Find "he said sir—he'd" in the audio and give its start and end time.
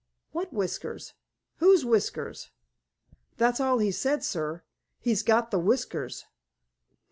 3.77-5.23